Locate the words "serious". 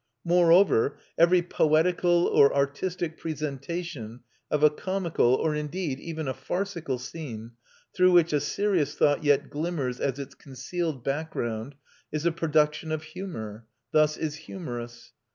8.39-8.95